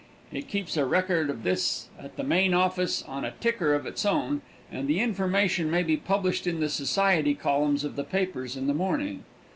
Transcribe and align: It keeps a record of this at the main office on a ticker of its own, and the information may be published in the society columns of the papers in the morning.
It 0.31 0.47
keeps 0.47 0.77
a 0.77 0.85
record 0.85 1.29
of 1.29 1.43
this 1.43 1.89
at 1.99 2.15
the 2.17 2.23
main 2.23 2.55
office 2.55 3.03
on 3.03 3.23
a 3.23 3.33
ticker 3.39 3.75
of 3.75 3.85
its 3.85 4.03
own, 4.03 4.41
and 4.71 4.87
the 4.87 4.99
information 4.99 5.69
may 5.69 5.83
be 5.83 5.95
published 5.95 6.47
in 6.47 6.59
the 6.59 6.69
society 6.69 7.35
columns 7.35 7.83
of 7.83 7.95
the 7.95 8.03
papers 8.03 8.57
in 8.57 8.65
the 8.65 8.73
morning. 8.73 9.25